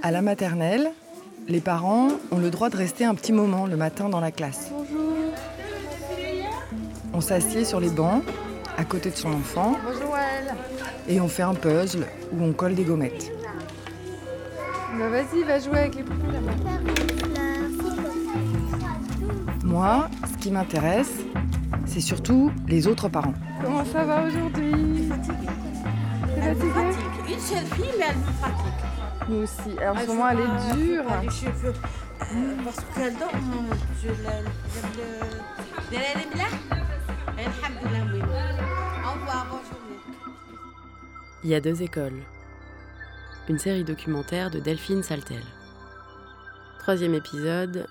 À 0.00 0.10
la 0.10 0.22
maternelle, 0.22 0.90
les 1.48 1.60
parents 1.60 2.08
ont 2.30 2.38
le 2.38 2.50
droit 2.50 2.70
de 2.70 2.76
rester 2.76 3.04
un 3.04 3.14
petit 3.14 3.32
moment 3.32 3.66
le 3.66 3.76
matin 3.76 4.08
dans 4.08 4.20
la 4.20 4.30
classe. 4.30 4.70
Bonjour. 4.70 5.12
On 7.14 7.20
s'assied 7.20 7.64
sur 7.64 7.78
les 7.80 7.90
bancs, 7.90 8.22
à 8.78 8.84
côté 8.84 9.10
de 9.10 9.16
son 9.16 9.32
enfant, 9.32 9.76
Bonjour 9.84 10.16
elle. 10.16 10.54
et 11.14 11.20
on 11.20 11.28
fait 11.28 11.42
un 11.42 11.54
puzzle 11.54 12.06
où 12.32 12.42
on 12.42 12.52
colle 12.52 12.74
des 12.74 12.84
gommettes. 12.84 13.30
Bah 14.98 15.08
vas-y, 15.08 15.42
va 15.44 15.58
jouer 15.58 15.78
avec 15.78 15.94
les 15.96 16.02
poupées. 16.02 16.38
Moi, 19.64 20.08
ce 20.32 20.38
qui 20.38 20.50
m'intéresse, 20.50 21.12
c'est 21.86 22.00
surtout 22.00 22.50
les 22.68 22.86
autres 22.86 23.08
parents. 23.08 23.34
Comment 23.62 23.84
ça 23.84 24.04
va 24.04 24.24
aujourd'hui? 24.26 25.08
Fatiguée? 25.08 25.48
Une 27.28 27.40
seule 27.40 27.66
fille, 27.76 27.92
mais 27.98 28.06
elle 28.10 28.16
me 28.16 28.24
fatigue. 28.40 28.91
Nous 29.28 29.42
aussi. 29.42 29.78
Alors, 29.78 29.96
en 29.96 29.98
Elle 29.98 30.06
ce 30.06 30.10
moment, 30.12 30.28
elle 30.28 30.40
est 30.40 30.74
dure. 30.74 31.04
Euh, 31.04 32.54
parce 32.64 32.76
qu'elle 32.94 33.16
dort, 33.16 33.30
je. 34.02 34.08
Il 41.44 41.50
y 41.50 41.54
a 41.54 41.60
deux 41.60 41.82
écoles. 41.82 42.22
Une 43.48 43.58
série 43.58 43.84
documentaire 43.84 44.50
de 44.50 44.60
Delphine 44.60 45.02
Saltel. 45.02 45.42
Troisième 46.78 47.14
épisode, 47.14 47.86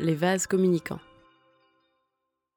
les 0.00 0.14
vases 0.14 0.46
communicants. 0.46 1.00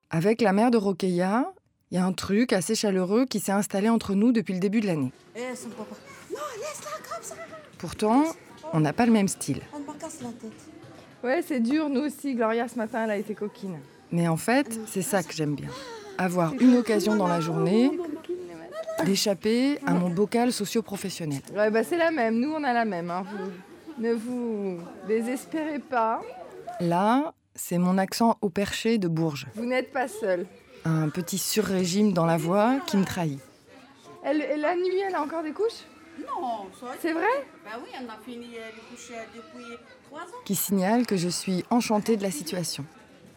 Avec 0.09 0.41
la 0.41 0.53
mère 0.53 0.71
de 0.71 0.77
Rokeya, 0.77 1.45
il 1.91 1.95
y 1.95 1.97
a 1.97 2.05
un 2.05 2.13
truc 2.13 2.51
assez 2.51 2.73
chaleureux 2.73 3.25
qui 3.25 3.39
s'est 3.39 3.51
installé 3.51 3.89
entre 3.89 4.15
nous 4.15 4.31
depuis 4.31 4.53
le 4.53 4.59
début 4.59 4.81
de 4.81 4.87
l'année. 4.87 5.11
Eh, 5.35 5.55
son 5.55 5.69
papa. 5.69 5.95
Non, 6.31 6.37
laisse-la 6.57 6.91
comme 7.07 7.23
ça. 7.23 7.35
Pourtant, 7.79 8.23
on 8.73 8.79
n'a 8.81 8.93
pas 8.93 9.05
le 9.07 9.11
même 9.11 9.27
style. 9.27 9.61
Ouais, 11.23 11.41
c'est 11.41 11.59
dur, 11.59 11.89
nous 11.89 12.01
aussi. 12.01 12.35
Gloria, 12.35 12.67
ce 12.67 12.75
matin, 12.75 13.03
elle 13.05 13.11
a 13.11 13.17
été 13.17 13.33
coquine. 13.33 13.79
Mais 14.11 14.27
en 14.27 14.37
fait, 14.37 14.79
c'est 14.87 15.01
ça 15.01 15.23
que 15.23 15.33
j'aime 15.33 15.55
bien. 15.55 15.69
Avoir 16.17 16.53
une 16.59 16.75
occasion 16.77 17.15
dans 17.15 17.27
la 17.27 17.39
journée 17.39 17.91
d'échapper 19.05 19.79
à 19.85 19.93
mon 19.93 20.09
bocal 20.09 20.51
socio-professionnel. 20.51 21.41
Ouais, 21.55 21.71
bah 21.71 21.83
c'est 21.83 21.97
la 21.97 22.11
même. 22.11 22.39
Nous, 22.39 22.51
on 22.51 22.63
a 22.63 22.73
la 22.73 22.85
même. 22.85 23.09
hein. 23.09 23.23
Vous- 23.31 24.03
ne 24.03 24.13
vous 24.13 24.77
désespérez 25.07 25.79
pas. 25.79 26.21
Là, 26.79 27.33
c'est 27.55 27.77
mon 27.77 27.97
accent 27.97 28.37
au 28.41 28.49
perché 28.49 28.97
de 28.97 29.07
Bourges. 29.09 29.47
Vous 29.55 29.65
n'êtes 29.65 29.91
pas 29.91 30.07
seul. 30.07 30.45
Un 30.85 31.09
petit 31.09 31.37
sur-régime 31.37 32.13
dans 32.13 32.25
la 32.25 32.37
voix 32.37 32.75
qui 32.87 32.95
me 32.97 33.03
trahit. 33.03 33.39
Elle, 34.23 34.41
et 34.41 34.57
la 34.57 34.75
nuit, 34.75 34.99
elle 35.07 35.15
a 35.15 35.21
encore 35.21 35.43
des 35.43 35.51
couches? 35.51 35.83
Non. 36.41 36.67
C'est 37.01 37.13
vrai 37.13 37.23
Bah 37.65 37.71
oui, 37.83 37.89
on 38.01 38.09
a 38.09 38.17
fini 38.23 38.47
les 38.47 38.95
coucher 38.95 39.15
depuis 39.35 39.65
trois 40.09 40.21
ans. 40.21 40.41
Qui 40.45 40.55
signale 40.55 41.05
que 41.05 41.17
je 41.17 41.29
suis 41.29 41.63
enchantée 41.69 42.17
de 42.17 42.23
la 42.23 42.31
situation. 42.31 42.85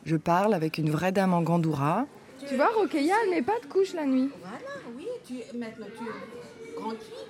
Je 0.04 0.16
parle 0.16 0.54
avec 0.54 0.78
une 0.78 0.90
vraie 0.90 1.12
dame 1.12 1.32
en 1.34 1.42
gandoura. 1.42 2.06
Tu 2.48 2.56
vois, 2.56 2.68
Rokeya, 2.76 3.14
elle 3.24 3.30
met 3.30 3.42
pas 3.42 3.58
de 3.62 3.66
couches 3.66 3.94
la 3.94 4.04
nuit. 4.04 4.30
Voilà, 4.40 4.58
oui, 4.96 5.06
tu, 5.26 5.34
maintenant 5.56 5.86
tu 5.96 6.04
es 6.04 6.74
grande 6.80 6.96
fille. 6.98 7.26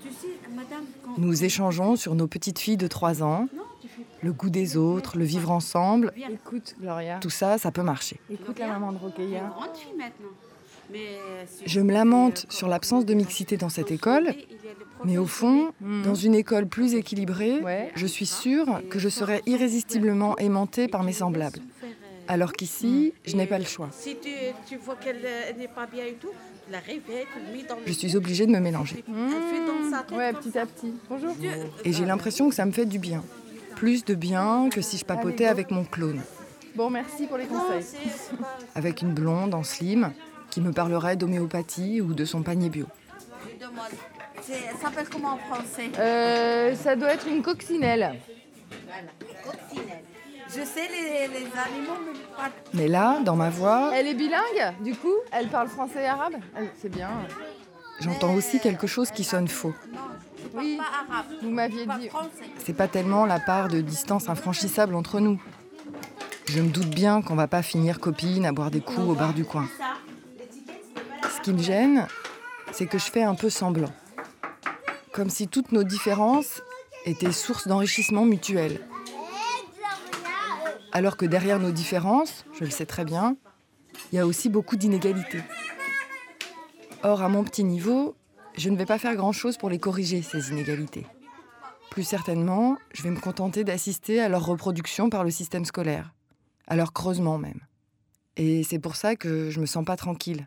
Tu 0.00 0.08
sais, 0.12 0.38
madame, 0.50 0.84
quand. 1.04 1.18
Nous 1.18 1.44
échangeons 1.44 1.96
sur 1.96 2.14
nos 2.14 2.26
petites 2.26 2.58
filles 2.58 2.76
de 2.76 2.86
3 2.88 3.22
ans, 3.22 3.48
Non, 3.54 3.62
tu 3.80 3.88
fais. 3.88 4.02
le 4.20 4.32
goût 4.32 4.50
des 4.50 4.76
autres, 4.76 5.16
le 5.16 5.24
vivre 5.24 5.50
ensemble. 5.50 6.12
Viens. 6.16 6.28
Écoute, 6.30 6.74
Gloria. 6.80 7.18
Tout 7.20 7.30
ça, 7.30 7.56
ça 7.58 7.70
peut 7.72 7.82
marcher. 7.82 8.20
Écoute 8.30 8.58
la 8.58 8.66
maman 8.68 8.92
de 8.92 8.98
Tu 8.98 9.04
Rokeya. 9.04 9.40
grande 9.56 9.76
fille 9.76 9.92
maintenant. 9.96 10.28
Si- 11.46 11.62
Je 11.66 11.80
me 11.80 11.92
lamente 11.92 12.46
sur 12.50 12.68
l'absence 12.68 13.04
de 13.04 13.14
mixité 13.14 13.56
dans 13.56 13.68
cette 13.68 13.90
école, 13.90 14.34
mais 15.04 15.18
au 15.18 15.26
fond, 15.26 15.72
dans 16.04 16.14
une 16.14 16.34
école 16.34 16.66
plus 16.66 16.94
équilibrée, 16.94 17.60
je 17.94 18.06
suis 18.06 18.26
sûre 18.26 18.80
que 18.90 18.98
je 18.98 19.08
serai 19.08 19.42
irrésistiblement 19.46 20.36
aimantée 20.38 20.88
par 20.88 21.02
mes 21.02 21.12
semblables. 21.12 21.58
Alors 22.28 22.52
qu'ici, 22.52 23.12
je 23.24 23.36
n'ai 23.36 23.46
pas 23.46 23.58
le 23.58 23.64
choix. 23.64 23.88
Si 23.92 24.16
tu, 24.22 24.30
tu 24.66 24.76
vois 24.76 24.94
qu'elle 24.94 25.20
euh, 25.24 25.52
n'est 25.58 25.66
pas 25.68 25.86
bien 25.86 26.04
et 26.04 26.14
tout, 26.14 26.30
la 26.70 26.78
tu 26.80 26.94
dans. 27.68 27.76
Je 27.84 27.92
suis 27.92 28.16
obligée 28.16 28.46
de 28.46 28.52
me 28.52 28.60
mélanger. 28.60 29.02
Elle 29.08 29.14
fait 29.14 29.66
dans 29.66 29.90
sa 29.90 30.02
tête. 30.04 30.16
Ouais, 30.16 30.30
comme 30.32 30.40
petit 30.40 30.50
ça. 30.52 30.62
à 30.62 30.66
petit. 30.66 30.94
Bonjour. 31.10 31.34
Et 31.84 31.92
j'ai 31.92 32.04
l'impression 32.04 32.48
que 32.48 32.54
ça 32.54 32.64
me 32.64 32.70
fait 32.70 32.86
du 32.86 33.00
bien. 33.00 33.24
Plus 33.74 34.04
de 34.04 34.14
bien 34.14 34.68
que 34.70 34.80
si 34.80 34.98
je 34.98 35.04
papotais 35.04 35.46
avec 35.46 35.72
mon 35.72 35.84
clone. 35.84 36.20
Bon, 36.76 36.88
merci 36.90 37.26
pour 37.26 37.38
les 37.38 37.44
Non, 37.46 37.58
conseils. 37.60 37.82
c'est 37.82 38.08
c'est 38.08 38.36
pas. 38.36 38.56
Avec 38.76 39.02
une 39.02 39.12
blonde 39.12 39.52
en 39.54 39.64
slim 39.64 40.12
qui 40.52 40.60
me 40.60 40.70
parlerait 40.70 41.16
d'homéopathie 41.16 42.02
ou 42.02 42.12
de 42.12 42.26
son 42.26 42.42
panier 42.42 42.68
bio. 42.68 42.84
Je 43.50 43.58
demande. 43.58 43.86
C'est- 44.42 44.52
Ça 44.52 44.82
s'appelle 44.88 45.06
comment 45.10 45.32
en 45.32 45.38
français? 45.38 45.90
Euh, 45.98 46.74
ça 46.74 46.94
doit 46.94 47.14
être 47.14 47.26
une 47.26 47.42
coccinelle. 47.42 48.16
Voilà, 48.86 49.08
coccinelle. 49.44 50.02
Je 50.48 50.60
sais 50.62 50.88
les, 50.88 51.28
les 51.28 51.46
animaux, 51.46 51.96
mais 52.04 52.18
pas. 52.36 52.50
Mais 52.74 52.86
là, 52.86 53.20
dans 53.24 53.34
ma 53.34 53.48
voix, 53.48 53.92
Elle 53.94 54.08
est 54.08 54.14
bilingue, 54.14 54.74
du 54.84 54.94
coup? 54.94 55.14
Elle 55.32 55.48
parle 55.48 55.68
français 55.68 56.02
et 56.02 56.06
arabe? 56.06 56.34
C'est 56.82 56.90
bien. 56.90 57.08
j'entends 58.00 58.34
aussi 58.34 58.60
quelque 58.60 58.86
chose 58.86 59.10
qui 59.10 59.24
sonne 59.24 59.48
faux. 59.48 59.72
Non, 59.90 60.00
je 60.36 60.48
parle 60.48 60.64
Oui. 60.66 60.76
pas 60.76 61.14
arabe. 61.14 61.26
Vous 61.40 61.50
m'aviez 61.50 61.86
dit. 61.98 62.08
français. 62.10 62.28
C'est 62.58 62.74
pas 62.76 62.88
tellement 62.88 63.24
la 63.24 63.40
part 63.40 63.68
de 63.68 63.80
distance 63.80 64.28
infranchissable 64.28 64.94
entre 64.94 65.18
nous. 65.20 65.40
Je 66.46 66.60
me 66.60 66.68
doute 66.68 66.90
bien 66.90 67.22
qu'on 67.22 67.36
va 67.36 67.46
pas 67.46 67.62
finir 67.62 67.98
copines 68.00 68.44
à 68.44 68.52
boire 68.52 68.70
des 68.70 68.80
coups 68.82 69.08
au 69.08 69.14
bar 69.14 69.32
du 69.32 69.44
coin. 69.46 69.66
Qui 71.42 71.52
me 71.52 71.62
gêne, 71.62 72.06
c'est 72.72 72.86
que 72.86 72.98
je 72.98 73.10
fais 73.10 73.24
un 73.24 73.34
peu 73.34 73.50
semblant. 73.50 73.92
Comme 75.12 75.28
si 75.28 75.48
toutes 75.48 75.72
nos 75.72 75.82
différences 75.82 76.62
étaient 77.04 77.32
source 77.32 77.66
d'enrichissement 77.66 78.24
mutuel. 78.24 78.80
Alors 80.92 81.16
que 81.16 81.26
derrière 81.26 81.58
nos 81.58 81.72
différences, 81.72 82.44
je 82.52 82.64
le 82.64 82.70
sais 82.70 82.86
très 82.86 83.04
bien, 83.04 83.36
il 84.12 84.16
y 84.16 84.18
a 84.18 84.26
aussi 84.26 84.50
beaucoup 84.50 84.76
d'inégalités. 84.76 85.42
Or, 87.02 87.22
à 87.22 87.28
mon 87.28 87.42
petit 87.42 87.64
niveau, 87.64 88.14
je 88.56 88.68
ne 88.68 88.76
vais 88.76 88.86
pas 88.86 88.98
faire 88.98 89.16
grand-chose 89.16 89.56
pour 89.56 89.68
les 89.68 89.78
corriger, 89.80 90.22
ces 90.22 90.50
inégalités. 90.50 91.06
Plus 91.90 92.04
certainement, 92.04 92.76
je 92.94 93.02
vais 93.02 93.10
me 93.10 93.18
contenter 93.18 93.64
d'assister 93.64 94.20
à 94.20 94.28
leur 94.28 94.46
reproduction 94.46 95.10
par 95.10 95.24
le 95.24 95.30
système 95.30 95.64
scolaire, 95.64 96.14
à 96.68 96.76
leur 96.76 96.92
creusement 96.92 97.38
même. 97.38 97.60
Et 98.36 98.62
c'est 98.62 98.78
pour 98.78 98.94
ça 98.94 99.16
que 99.16 99.50
je 99.50 99.60
me 99.60 99.66
sens 99.66 99.84
pas 99.84 99.96
tranquille. 99.96 100.46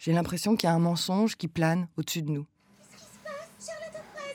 J'ai 0.00 0.12
l'impression 0.14 0.56
qu'il 0.56 0.66
y 0.66 0.70
a 0.70 0.74
un 0.74 0.78
mensonge 0.78 1.36
qui 1.36 1.46
plane 1.46 1.86
au-dessus 1.98 2.22
de 2.22 2.30
nous. 2.30 2.46
Charlotte 3.60 4.02
Fraise, 4.14 4.34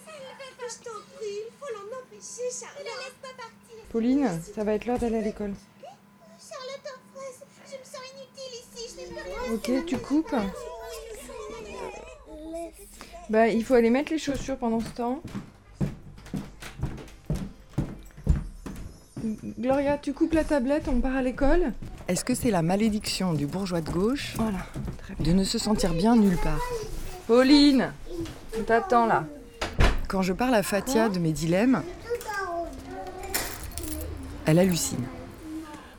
je 0.59 0.83
t'en 0.83 0.91
prie, 1.15 1.25
il 1.25 1.51
faut 1.59 1.65
l'en 1.73 1.97
empêcher, 1.97 2.43
Charlotte. 2.53 2.81
Ne 2.81 2.85
la 2.85 2.97
laisse 3.01 3.15
pas 3.19 3.35
partir. 3.35 3.83
Pauline, 3.89 4.29
ça 4.53 4.63
va 4.63 4.73
être 4.73 4.85
l'heure 4.85 4.99
d'aller 4.99 5.17
à 5.17 5.21
l'école. 5.21 5.55
Charlotte 6.39 6.99
je 7.65 7.77
me 7.79 7.83
sens 7.83 8.01
inutile 8.13 8.53
ici, 8.53 8.95
je 8.95 9.01
n'ai 9.01 9.07
plus 9.07 9.71
rien 9.71 9.79
Ok, 9.81 9.85
tu 9.87 9.97
coupes 9.97 10.35
Bah, 13.31 13.47
il 13.47 13.65
faut 13.65 13.73
aller 13.73 13.89
mettre 13.89 14.11
les 14.11 14.19
chaussures 14.19 14.59
pendant 14.59 14.81
ce 14.81 14.89
temps. 14.89 15.23
Gloria, 19.57 19.97
tu 19.97 20.13
coupes 20.13 20.33
la 20.33 20.43
tablette, 20.43 20.87
on 20.87 21.01
part 21.01 21.15
à 21.15 21.23
l'école 21.23 21.73
Est-ce 22.07 22.23
que 22.23 22.35
c'est 22.35 22.51
la 22.51 22.61
malédiction 22.61 23.33
du 23.33 23.47
bourgeois 23.47 23.81
de 23.81 23.89
gauche? 23.89 24.35
Voilà. 24.35 24.59
De 25.19 25.31
ne 25.31 25.43
se 25.43 25.57
sentir 25.57 25.93
bien 25.93 26.15
nulle 26.15 26.37
part 26.37 26.59
Pauline 27.27 27.91
On 28.57 28.63
t'attend 28.63 29.05
là. 29.05 29.25
Quand 30.07 30.21
je 30.21 30.33
parle 30.33 30.55
à 30.55 30.63
Fatia 30.63 31.09
de 31.09 31.19
mes 31.19 31.31
dilemmes, 31.31 31.81
elle 34.45 34.59
hallucine. 34.59 35.03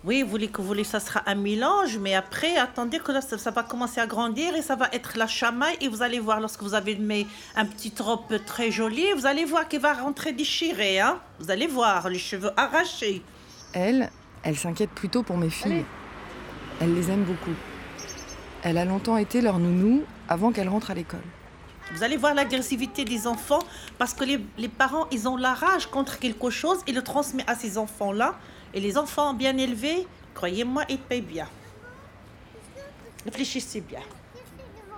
Oui, 0.05 0.23
vous 0.23 0.31
voulez 0.31 0.47
que 0.47 0.63
vous 0.63 0.69
voulez, 0.69 0.85
ça 0.85 1.01
sera 1.01 1.23
un 1.27 1.35
mélange, 1.35 1.99
mais 1.99 2.15
après, 2.15 2.57
attendez 2.57 3.01
que 3.01 3.11
là, 3.11 3.21
ça, 3.21 3.39
ça 3.39 3.51
va 3.51 3.65
commencer 3.65 4.01
à 4.01 4.07
grandir 4.07 4.55
et 4.55 4.63
ça 4.63 4.77
va 4.77 4.89
être 4.93 5.19
la 5.19 5.27
chamaille. 5.27 5.77
Et 5.81 5.89
vous 5.89 6.01
allez 6.01 6.21
voir, 6.21 6.39
lorsque 6.39 6.63
vous 6.63 6.75
avez 6.75 6.95
mis 6.95 7.27
un 7.57 7.67
petit 7.67 7.93
robe 7.99 8.39
très 8.47 8.71
jolie, 8.71 9.13
vous 9.17 9.27
allez 9.27 9.45
voir 9.45 9.67
qu'il 9.67 9.81
va 9.81 9.95
rentrer 9.95 10.33
déchiré. 10.33 11.01
Hein 11.01 11.19
vous 11.41 11.51
allez 11.51 11.67
voir, 11.67 12.09
les 12.09 12.21
cheveux 12.21 12.53
arrachés. 12.57 13.21
Elle, 13.73 14.11
elle 14.45 14.57
s'inquiète 14.57 14.91
plutôt 14.91 15.25
pour 15.25 15.37
mes 15.37 15.51
filles. 15.51 15.85
Elle 16.81 16.95
les 16.95 17.11
aime 17.11 17.25
beaucoup. 17.25 17.57
Elle 18.63 18.79
a 18.79 18.85
longtemps 18.85 19.17
été 19.17 19.41
leur 19.41 19.59
nounou 19.59 20.05
avant 20.29 20.53
qu'elle 20.53 20.69
rentre 20.69 20.91
à 20.91 20.95
l'école. 20.95 21.23
Vous 21.95 22.03
allez 22.03 22.17
voir 22.17 22.35
l'agressivité 22.35 23.05
des 23.05 23.27
enfants 23.27 23.61
parce 23.99 24.13
que 24.13 24.25
les, 24.25 24.41
les 24.59 24.69
parents, 24.69 25.07
ils 25.13 25.29
ont 25.29 25.37
la 25.37 25.55
rage 25.55 25.87
contre 25.87 26.19
quelque 26.19 26.51
chose 26.51 26.81
et 26.87 26.93
le 26.93 27.03
transmettent 27.03 27.49
à 27.49 27.55
ces 27.55 27.79
enfants-là. 27.79 28.35
Et 28.75 28.81
les 28.81 28.99
enfants 28.99 29.35
bien 29.35 29.57
élevés, 29.57 30.07
croyez-moi, 30.35 30.85
ils 30.89 30.99
payent 30.99 31.21
bien. 31.21 31.49
Réfléchissez 33.25 33.81
bien. 33.81 34.01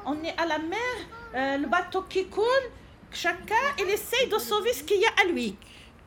On 0.07 0.15
est 0.25 0.35
à 0.39 0.47
la 0.47 0.59
mer, 0.59 0.79
euh, 1.35 1.59
le 1.59 1.67
bateau 1.67 2.03
qui 2.09 2.27
coule, 2.27 2.45
chacun, 3.13 3.55
il 3.79 3.91
essaye 3.91 4.29
de 4.29 4.39
sauver 4.39 4.73
ce 4.73 4.83
qu'il 4.83 5.01
y 5.01 5.05
a 5.05 5.11
à 5.23 5.25
lui. 5.31 5.57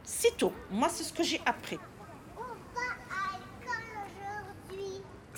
C'est 0.04 0.36
tout. 0.36 0.52
Moi, 0.72 0.90
c'est 0.90 1.04
ce 1.04 1.14
que 1.14 1.24
j'ai 1.24 1.40
appris. 1.46 1.78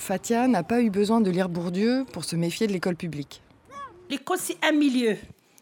Fatia 0.04 0.46
n'a 0.48 0.62
pas 0.62 0.82
eu 0.82 0.90
besoin 0.90 1.22
de 1.22 1.30
lire 1.30 1.48
Bourdieu 1.48 2.04
pour 2.12 2.26
se 2.26 2.36
méfier 2.36 2.66
de 2.66 2.72
l'école 2.74 2.94
publique. 2.94 3.40
L'école, 4.10 4.36
c'est 4.38 4.62
un 4.62 4.72
milieu. 4.72 5.16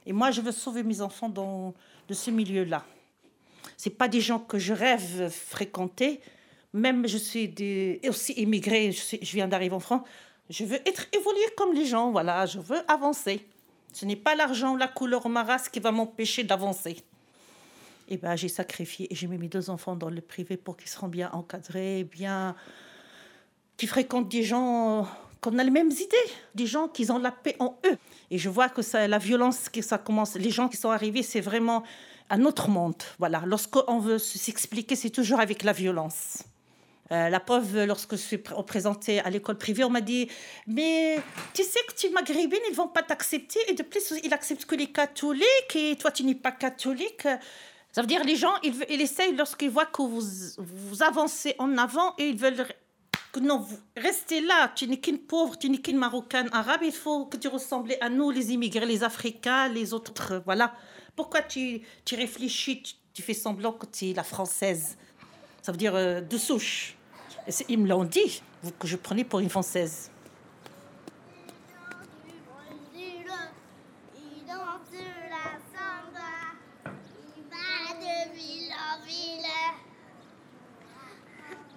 Et 0.05 0.13
moi, 0.13 0.33
je 0.33 0.41
veux 0.41 0.51
sauver 0.51 0.83
mes 0.83 1.01
enfants 1.01 1.29
dans, 1.29 1.75
de 2.09 2.13
ce 2.15 2.33
milieu-là. 2.33 2.85
C'est 3.77 3.97
pas 3.97 4.09
des 4.09 4.21
gens 4.21 4.41
que 4.41 4.59
je 4.59 4.75
rêve 4.75 5.31
fréquenter. 5.31 6.21
Même 6.73 7.07
je 7.07 7.19
suis 7.19 7.55
aussi 8.09 8.33
immigrée, 8.33 8.91
je, 8.91 9.17
je 9.23 9.33
viens 9.33 9.47
d'arriver 9.47 9.77
en 9.77 9.81
France. 9.81 10.03
Je 10.51 10.65
veux 10.65 10.89
être 10.89 11.07
évoluer 11.13 11.47
comme 11.57 11.73
les 11.73 11.87
gens, 11.87 12.11
voilà, 12.11 12.45
je 12.45 12.59
veux 12.59 12.81
avancer. 12.91 13.47
Ce 13.93 14.05
n'est 14.05 14.17
pas 14.17 14.35
l'argent 14.35 14.75
la 14.75 14.89
couleur 14.89 15.25
ou 15.25 15.29
ma 15.29 15.45
race 15.45 15.69
qui 15.69 15.79
va 15.79 15.93
m'empêcher 15.93 16.43
d'avancer. 16.43 16.97
Et 18.09 18.17
ben, 18.17 18.35
j'ai 18.35 18.49
sacrifié 18.49 19.07
et 19.09 19.15
j'ai 19.15 19.29
mis 19.29 19.39
mes 19.39 19.49
deux 19.49 19.71
enfants 19.71 19.95
dans 19.95 20.11
le 20.11 20.21
privé 20.21 20.57
pour 20.57 20.77
qu'ils 20.77 20.91
seront 20.91 21.07
bien 21.07 21.31
encadrés, 21.31 22.03
bien. 22.03 22.57
Qui 23.77 23.87
fréquentent 23.87 24.29
des 24.29 24.43
gens 24.43 25.07
qu'on 25.41 25.59
a 25.59 25.65
les 25.65 25.71
mêmes 25.71 25.91
idées, 25.91 26.33
des 26.55 26.67
gens 26.67 26.89
qui 26.89 27.11
ont 27.11 27.19
la 27.19 27.33
paix 27.33 27.57
en 27.59 27.77
eux. 27.87 27.99
Et 28.31 28.39
je 28.39 28.49
vois 28.49 28.69
que 28.69 28.81
ça, 28.81 29.09
la 29.09 29.19
violence, 29.19 29.69
que 29.69 29.83
ça 29.83 29.99
commence, 29.99 30.37
les 30.37 30.51
gens 30.51 30.69
qui 30.69 30.77
sont 30.77 30.91
arrivés, 30.91 31.23
c'est 31.23 31.41
vraiment 31.41 31.83
un 32.31 32.45
autre 32.45 32.69
monde. 32.69 33.03
Voilà, 33.19 33.43
lorsqu'on 33.45 33.99
veut 33.99 34.19
s'expliquer, 34.19 34.95
c'est 34.97 35.11
toujours 35.11 35.41
avec 35.41 35.65
la 35.65 35.73
violence. 35.73 36.45
Euh, 37.11 37.29
la 37.29 37.41
preuve, 37.41 37.85
lorsque 37.85 38.13
je 38.13 38.23
suis 38.23 38.37
pr- 38.37 38.55
représentée 38.55 39.21
à 39.21 39.29
l'école 39.29 39.59
privée, 39.59 39.85
on 39.85 39.91
m'a 39.91 40.01
dit 40.01 40.29
Mais 40.67 41.19
tu 41.53 41.63
sais 41.63 41.81
que 41.87 41.95
tu 41.95 42.07
es 42.07 42.11
maghrébine, 42.11 42.61
ils 42.69 42.73
ne 42.73 42.77
vont 42.77 42.89
pas 42.89 43.03
t'accepter. 43.03 43.59
Et 43.69 43.75
de 43.75 43.83
plus, 43.83 44.15
ils 44.25 44.33
acceptent 44.33 44.65
que 44.65 44.77
les 44.77 44.87
catholiques, 44.87 45.75
et 45.75 45.97
toi, 45.97 46.11
tu 46.11 46.25
n'es 46.25 46.37
pas 46.37 46.53
catholique. 46.53 47.27
Ça 47.91 48.01
veut 48.01 48.07
dire 48.07 48.25
les 48.25 48.37
gens, 48.37 48.55
ils, 48.63 49.03
essayent, 49.03 49.37
lorsqu'ils 49.37 49.69
voient 49.69 49.85
que 49.85 50.01
vous 50.01 51.03
avancez 51.03 51.55
en 51.59 51.77
avant, 51.77 52.15
et 52.17 52.29
ils 52.29 52.37
veulent 52.39 52.65
que 53.33 53.41
non, 53.41 53.67
restez 53.97 54.41
là. 54.43 54.69
Tu 54.77 54.87
n'es 54.87 55.01
qu'une 55.01 55.19
pauvre, 55.19 55.59
tu 55.59 55.69
n'es 55.71 55.79
qu'une 55.79 55.97
marocaine 55.97 56.49
arabe. 56.53 56.83
Il 56.85 56.93
faut 56.93 57.25
que 57.27 57.37
tu 57.39 57.49
ressembles 57.49 57.97
à 58.01 58.09
nous, 58.11 58.31
les 58.31 58.53
immigrés, 58.53 58.87
les 58.87 59.03
Africains, 59.03 59.69
les 59.69 59.95
autres. 59.95 60.33
euh, 60.33 60.41
Voilà. 60.45 60.75
Pourquoi 61.17 61.43
tu, 61.43 61.83
tu 62.05 62.15
réfléchis, 62.15 62.83
tu, 63.13 63.23
fais 63.23 63.35
semblant 63.35 63.73
que 63.73 63.87
tu 63.87 64.11
es 64.11 64.15
la 64.15 64.23
française? 64.23 64.97
Ça 65.63 65.73
veut 65.73 65.79
dire 65.79 65.95
euh, 65.95 66.21
de 66.21 66.39
souche. 66.39 66.97
Et 67.49 67.53
Ils 67.69 67.79
me 67.79 67.89
l'ont 67.89 68.05
dit, 68.05 68.43
que 68.79 68.87
je 68.87 68.97
prenais 68.97 69.25
pour 69.25 69.41
une 69.41 69.51
française. 69.51 70.11
Il 72.95 73.25
danse 74.47 74.93
la 75.31 75.59
samba, 75.73 76.33
il 77.37 77.45
va 77.51 77.95
de 77.99 78.17
ville 78.37 78.73
en 78.73 79.05
ville. 79.07 79.51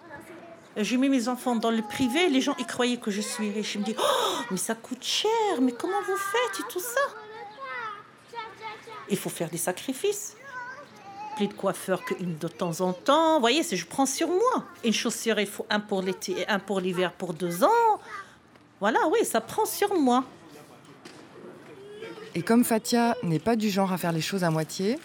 Euh, 0.04 0.65
J'ai 0.78 0.98
mis 0.98 1.08
mes 1.08 1.28
enfants 1.30 1.56
dans 1.56 1.72
le 1.72 1.82
privé. 1.82 2.28
Les 2.28 2.42
gens, 2.42 2.56
ils 2.60 2.66
croyaient 2.66 2.98
que 2.98 3.12
je 3.12 3.22
suis 3.22 3.50
riche. 3.50 3.76
Ils 3.76 3.82
me 3.82 3.86
disent 3.86 3.96
Oh, 3.98 4.44
mais 4.52 4.58
ça 4.58 4.76
coûte 4.76 5.04
cher. 5.04 5.32
Mais 5.62 5.72
comment 5.72 6.02
vous 6.02 6.18
faites 6.18 6.60
et 6.60 6.72
tout 6.72 6.80
ça? 6.80 7.02
Il 9.10 9.18
faut 9.18 9.30
faire 9.30 9.50
des 9.50 9.58
sacrifices. 9.58 10.36
Plus 11.38 11.48
de 11.48 11.54
coiffeur 11.54 12.04
qu'une 12.04 12.38
de 12.38 12.48
temps 12.48 12.82
en 12.82 12.94
temps. 12.94 13.36
Vous 13.36 13.42
voyez, 13.42 13.64
je 13.64 13.86
prends 13.86 14.06
sur 14.06 14.28
moi. 14.28 14.66
Une 14.84 14.94
chaussure, 14.94 15.40
il 15.40 15.48
faut 15.48 15.66
un 15.70 15.80
pour 15.80 16.02
l'été 16.02 16.42
et 16.42 16.48
un 16.48 16.60
pour 16.60 16.80
l'hiver 16.80 17.14
pour 17.14 17.34
deux 17.34 17.64
ans. 17.64 18.00
Voilà, 18.80 19.00
oui, 19.12 19.24
ça 19.24 19.42
prend 19.42 19.66
sur 19.66 19.94
moi. 19.96 20.24
Et 22.34 22.42
comme 22.42 22.66
Fatia 22.66 23.16
n'est 23.24 23.40
pas 23.40 23.56
du 23.56 23.70
genre 23.70 23.94
à 23.94 23.98
faire 23.98 24.12
les 24.12 24.22
choses 24.22 24.44
à 24.44 24.50
moitié, 24.50 25.00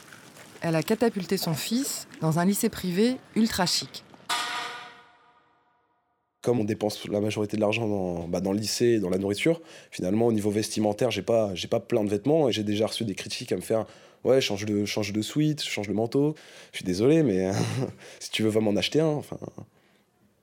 elle 0.61 0.75
a 0.75 0.83
catapulté 0.83 1.37
son 1.37 1.55
fils 1.55 2.09
dans 2.21 2.39
un 2.41 2.45
lycée 2.45 2.69
privé 2.69 3.19
ultra 3.37 3.67
chic. 3.67 4.05
Comme 6.43 6.61
on 6.61 6.65
dépense 6.65 7.07
la 7.09 7.21
majorité 7.21 7.57
de 7.57 7.61
l'argent 7.61 7.87
dans, 7.87 8.29
bah, 8.29 8.41
dans 8.41 8.53
le 8.53 8.59
lycée 8.59 8.99
dans 8.99 9.11
la 9.11 9.19
nourriture, 9.19 9.61
finalement, 9.91 10.27
au 10.27 10.33
niveau 10.33 10.51
vestimentaire, 10.51 11.11
j'ai 11.11 11.23
pas, 11.23 11.55
j'ai 11.55 11.69
pas 11.69 11.81
plein 11.81 12.03
de 12.03 12.09
vêtements 12.09 12.49
et 12.49 12.53
j'ai 12.53 12.65
déjà 12.65 12.87
reçu 12.87 13.05
des 13.05 13.15
critiques 13.15 13.53
à 13.53 13.57
me 13.57 13.61
faire 13.61 13.87
Ouais, 14.23 14.41
change 14.43 14.67
de, 14.67 14.85
change 14.85 15.13
de 15.15 15.23
suite, 15.23 15.63
change 15.63 15.89
de 15.89 15.95
manteau. 15.95 16.35
Je 16.73 16.79
suis 16.79 16.85
désolé, 16.85 17.23
mais 17.23 17.51
si 18.21 18.31
tu 18.31 18.43
veux 18.43 18.51
pas 18.51 18.61
m'en 18.61 18.77
acheter 18.77 19.01
un, 19.01 19.07
enfin. 19.07 19.39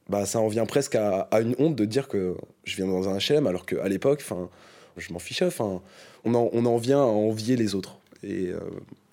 Bah, 0.10 0.26
ça 0.26 0.40
en 0.40 0.48
vient 0.48 0.66
presque 0.66 0.96
à, 0.96 1.22
à 1.32 1.42
une 1.42 1.54
honte 1.60 1.76
de 1.76 1.86
dire 1.86 2.08
que 2.08 2.36
je 2.64 2.76
viens 2.78 2.88
dans 2.88 3.10
un 3.10 3.18
HM 3.18 3.46
alors 3.46 3.66
qu'à 3.66 3.88
l'époque, 3.90 4.20
enfin, 4.24 4.50
je 4.96 5.12
m'en 5.14 5.20
fichais. 5.20 5.46
Enfin, 5.46 5.82
on 6.24 6.34
en, 6.34 6.50
on 6.54 6.66
en 6.66 6.78
vient 6.78 7.00
à 7.00 7.06
envier 7.06 7.56
les 7.56 7.76
autres. 7.76 8.00
Et 8.24 8.48
euh, 8.48 8.60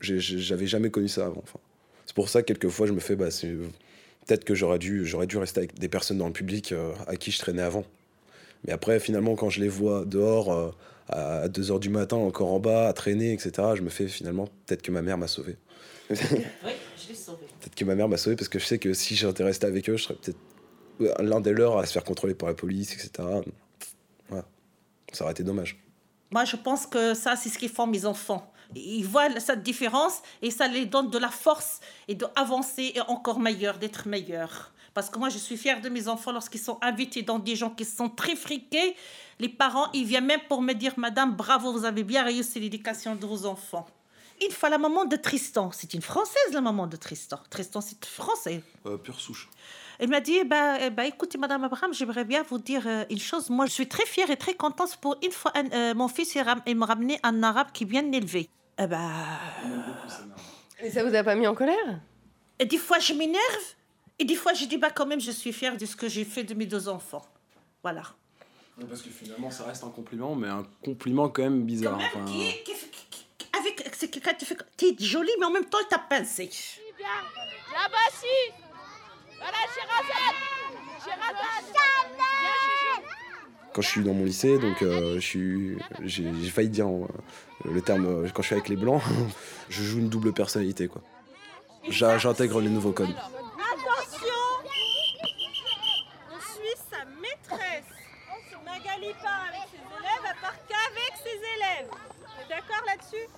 j'avais 0.01 0.67
jamais 0.67 0.91
connu 0.91 1.09
ça 1.09 1.27
avant. 1.27 1.43
Enfin, 1.43 1.59
c'est 2.07 2.15
pour 2.15 2.29
ça 2.29 2.43
que 2.43 2.47
quelquefois 2.47 2.87
je 2.87 2.93
me 2.93 3.01
fais, 3.01 3.17
bah, 3.17 3.29
peut-être 4.27 4.45
que 4.45 4.55
j'aurais 4.55 4.79
dû, 4.79 5.05
j'aurais 5.07 5.27
dû 5.27 5.39
rester 5.39 5.61
avec 5.61 5.79
des 5.79 5.89
personnes 5.89 6.19
dans 6.19 6.27
le 6.27 6.33
public 6.33 6.73
euh, 6.73 6.93
à 7.07 7.17
qui 7.17 7.31
je 7.31 7.39
traînais 7.39 7.63
avant. 7.63 7.85
Mais 8.67 8.73
après, 8.73 8.99
finalement, 9.01 9.35
quand 9.35 9.51
je 9.51 9.61
les 9.61 9.69
vois 9.69 10.05
dehors 10.05 10.53
euh, 10.53 10.71
à 11.09 11.49
2h 11.49 11.81
du 11.81 11.91
matin, 11.91 12.17
encore 12.17 12.53
en 12.53 12.61
bas, 12.61 12.89
à 12.89 12.93
traîner, 12.93 13.33
etc., 13.33 13.53
je 13.75 13.83
me 13.83 13.91
fais 13.91 14.09
finalement, 14.09 14.49
peut-être 14.67 14.83
que 14.83 14.91
ma 14.91 15.03
mère 15.03 15.19
m'a 15.19 15.29
sauvé. 15.29 15.57
Oui, 16.11 16.17
je 16.17 17.09
l'ai 17.09 17.15
sauvé. 17.15 17.47
Peut-être 17.61 17.75
que 17.75 17.85
ma 17.85 17.95
mère 17.95 18.09
m'a 18.09 18.19
sauvé 18.19 18.37
parce 18.37 18.49
que 18.51 18.59
je 18.59 18.67
sais 18.67 18.79
que 18.79 18.93
si 18.93 19.17
j'étais 19.17 19.43
resté 19.43 19.67
avec 19.67 19.89
eux, 19.89 19.97
je 19.97 20.03
serais 20.05 20.17
peut-être 20.17 20.39
l'un 21.23 21.41
des 21.41 21.53
leurs 21.53 21.79
à 21.79 21.87
se 21.87 21.93
faire 21.93 22.05
contrôler 22.05 22.35
par 22.35 22.49
la 22.49 22.55
police, 22.55 22.93
etc. 22.93 23.27
Voilà. 24.29 24.45
Ça 25.13 25.25
aurait 25.25 25.33
été 25.33 25.43
dommage. 25.43 25.83
Moi, 26.31 26.45
je 26.45 26.57
pense 26.57 26.87
que 26.87 27.15
ça, 27.15 27.37
c'est 27.37 27.49
ce 27.49 27.59
qu'ils 27.59 27.71
font 27.71 27.87
mes 27.87 28.05
enfants. 28.05 28.53
Ils 28.75 29.07
voient 29.07 29.41
cette 29.41 29.63
différence 29.63 30.21
et 30.43 30.51
ça 30.51 30.69
les 30.69 30.87
donne 30.87 31.11
de 31.11 31.19
la 31.19 31.29
force 31.29 31.81
et 32.09 32.15
d'avancer 32.15 32.93
et 32.95 33.01
encore 33.03 33.39
meilleur, 33.41 33.79
d'être 33.79 34.09
meilleur. 34.09 34.73
Parce 34.95 35.11
que 35.11 35.19
moi, 35.19 35.29
je 35.29 35.39
suis 35.39 35.57
fière 35.57 35.81
de 35.81 35.89
mes 35.89 36.07
enfants 36.07 36.31
lorsqu'ils 36.31 36.61
sont 36.61 36.79
invités 36.81 37.23
dans 37.23 37.41
des 37.41 37.57
gens 37.57 37.71
qui 37.71 37.85
sont 37.85 38.09
très 38.09 38.37
friqués. 38.37 38.95
Les 39.41 39.49
parents, 39.49 39.91
ils 39.93 40.05
viennent 40.05 40.27
même 40.27 40.43
pour 40.49 40.63
me 40.63 40.73
dire, 40.73 40.95
Madame, 40.97 41.35
bravo, 41.35 41.73
vous 41.73 41.85
avez 41.85 42.05
bien 42.05 42.23
réussi 42.23 42.61
l'éducation 42.61 43.17
de 43.17 43.27
vos 43.27 43.45
enfants. 43.45 43.87
Une 44.45 44.53
fois 44.53 44.69
la 44.69 44.79
maman 44.79 45.05
de 45.05 45.17
Tristan, 45.17 45.71
c'est 45.73 45.95
une 45.95 46.03
Française, 46.03 46.53
la 46.53 46.61
maman 46.61 46.87
de 46.87 46.97
Tristan. 46.97 47.39
Tristan, 47.51 47.81
c'est 47.81 48.05
français. 48.05 48.63
pure 49.03 49.21
souche. 49.21 49.49
Elle 49.99 50.09
m'a 50.09 50.21
dit, 50.21 50.37
eh 50.41 50.45
ben, 50.45 50.77
eh 50.81 50.91
ben, 50.91 51.05
écoutez, 51.05 51.39
Madame 51.39 51.65
Abraham, 51.65 51.93
j'aimerais 51.95 52.25
bien 52.25 52.43
vous 52.43 52.59
dire 52.59 52.83
euh, 52.87 53.05
une 53.11 53.19
chose. 53.19 53.49
Moi, 53.51 53.67
je 53.67 53.73
suis 53.73 53.87
très 53.89 54.07
fière 54.07 54.31
et 54.31 54.37
très 54.37 54.55
contente 54.55 54.97
pour 54.97 55.17
une 55.23 55.31
fois, 55.33 55.53
un- 55.55 55.71
euh, 55.73 55.95
mon 55.95 56.09
fils, 56.09 56.35
il, 56.35 56.43
ram- 56.43 56.63
il 56.67 56.77
m'a 56.77 56.87
ramené 56.87 57.19
un 57.23 57.43
arabe 57.43 57.69
qui 57.73 57.85
bien 57.85 58.11
élevé. 58.13 58.49
Eh 58.79 58.87
ben, 58.87 59.11
Et 60.81 60.91
ça 60.91 61.05
vous 61.05 61.15
a 61.15 61.23
pas 61.23 61.35
mis 61.35 61.47
en 61.47 61.55
colère? 61.55 62.01
Et 62.59 62.67
des 62.67 62.79
fois, 62.79 62.99
je 62.99 63.13
m'énerve. 63.13 63.65
Et 64.19 64.25
des 64.25 64.35
fois, 64.37 64.53
je 64.53 64.65
dis, 64.65 64.77
bah, 64.79 64.91
quand 64.91 65.07
même, 65.07 65.21
je 65.21 65.31
suis 65.31 65.53
fière 65.53 65.77
de 65.77 65.87
ce 65.87 65.97
que 65.97 66.09
j'ai 66.09 66.25
fait 66.25 66.45
de 66.45 66.55
mes 66.55 66.67
deux 66.67 66.89
enfants. 66.89 67.25
Voilà. 67.83 68.03
Parce 68.89 69.03
que 69.03 69.11
finalement, 69.11 69.51
ça 69.51 69.65
reste 69.65 69.85
un 69.85 69.91
compliment, 69.91 70.35
mais 70.35 70.49
un 70.49 70.67
compliment 70.85 71.29
quand 71.29 71.43
même 71.43 71.63
bizarre. 71.63 71.99
Quand 72.13 72.19
même, 72.19 72.25
enfin. 72.25 72.33
qui, 72.33 72.43
est- 72.49 72.63
qui, 72.65 72.73
qui- 73.11 73.47
avec, 73.57 73.89
c'est 73.95 74.09
quelqu'un 74.11 74.33
qui 74.35 74.39
te 74.39 74.45
fait, 74.47 74.59
t'es 74.77 74.97
jolie, 74.99 75.31
mais 75.39 75.47
en 75.47 75.51
même 75.51 75.65
temps, 75.67 75.79
il 75.81 75.87
t'a 75.89 75.99
pincé. 76.01 76.51
Quand 83.75 83.83
je 83.83 83.89
suis 83.89 84.05
dans 84.05 84.15
mon 84.15 84.25
lycée, 84.25 84.57
donc 84.57 84.83
euh, 84.83 85.17
je 85.17 85.21
suis, 85.21 85.79
j'ai, 86.05 86.31
failli 86.49 86.69
dire 86.69 86.87
euh, 86.87 87.09
le 87.65 87.81
terme 87.83 88.07
euh, 88.07 88.29
quand 88.33 88.41
je 88.41 88.47
suis 88.47 88.55
avec 88.55 88.69
les 88.69 88.77
blancs, 88.77 89.03
je 89.69 89.83
joue 89.83 89.99
une 89.99 90.09
double 90.09 90.33
personnalité 90.33 90.87
quoi. 90.87 91.03
J'intègre 91.89 92.61
les 92.61 92.71
nouveaux 92.71 92.93
codes. 92.93 93.09
Attention 93.11 94.29
On 96.31 96.39
suit 96.39 96.79
sa 96.89 97.05
maîtresse. 97.21 97.85
Magali 98.65 99.13
part 99.21 99.47
avec 99.49 99.69
ses 99.71 99.83
élèves, 99.99 100.25
elle 100.31 100.41
part 100.41 100.57
qu'avec 100.69 101.13
ses 101.25 101.39
élèves. 101.57 101.91
D'accord 102.49 102.85
là-dessus? 102.87 103.29